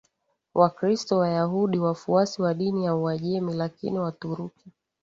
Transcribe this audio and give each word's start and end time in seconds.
Wakristo 0.53 1.13
Wayahudi 1.17 1.79
Wafuasi 1.79 2.41
wa 2.41 2.53
dini 2.53 2.85
ya 2.85 2.95
Uajemi 2.95 3.53
Lakini 3.53 3.99
Waturuki 3.99 4.71